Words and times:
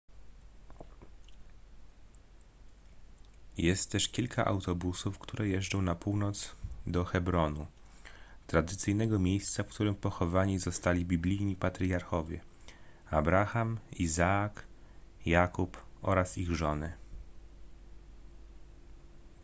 jest 3.57 3.91
też 3.91 4.09
kilka 4.09 4.45
autobusów 4.45 5.19
które 5.19 5.47
jeżdżą 5.47 5.81
na 5.81 5.95
północ 5.95 6.55
do 6.87 7.05
hebronu 7.05 7.65
tradycyjnego 8.47 9.19
miejsca 9.19 9.63
w 9.63 9.67
którym 9.67 9.95
pochowani 9.95 10.59
zostali 10.59 11.05
biblijni 11.05 11.55
patriarchowie 11.55 12.39
abraham 13.09 13.79
izaak 13.99 14.63
jakub 15.25 15.77
oraz 16.01 16.37
ich 16.37 16.49
żony 16.51 16.93